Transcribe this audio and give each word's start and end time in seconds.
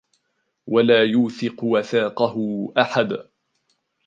وَلَا 0.67 1.03
يُوثِقُ 1.03 1.63
وَثَاقَهُ 1.63 2.37
أَحَدٌ 2.77 3.29